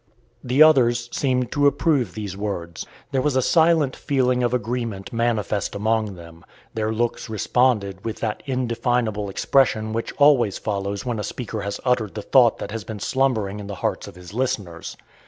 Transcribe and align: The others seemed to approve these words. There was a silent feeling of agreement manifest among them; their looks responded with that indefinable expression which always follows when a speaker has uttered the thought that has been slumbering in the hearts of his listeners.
The 0.43 0.63
others 0.63 1.09
seemed 1.11 1.51
to 1.51 1.67
approve 1.67 2.15
these 2.15 2.35
words. 2.35 2.87
There 3.11 3.21
was 3.21 3.35
a 3.35 3.41
silent 3.43 3.95
feeling 3.95 4.41
of 4.41 4.51
agreement 4.51 5.13
manifest 5.13 5.75
among 5.75 6.15
them; 6.15 6.43
their 6.73 6.91
looks 6.91 7.29
responded 7.29 8.03
with 8.03 8.19
that 8.21 8.41
indefinable 8.47 9.29
expression 9.29 9.93
which 9.93 10.11
always 10.13 10.57
follows 10.57 11.05
when 11.05 11.19
a 11.19 11.23
speaker 11.23 11.61
has 11.61 11.79
uttered 11.85 12.15
the 12.15 12.23
thought 12.23 12.57
that 12.57 12.71
has 12.71 12.83
been 12.83 12.99
slumbering 12.99 13.59
in 13.59 13.67
the 13.67 13.75
hearts 13.85 14.07
of 14.07 14.15
his 14.15 14.33
listeners. 14.33 14.97